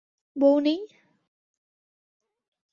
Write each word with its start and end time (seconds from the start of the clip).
বউ 0.35 0.55
নেই? 0.59 0.79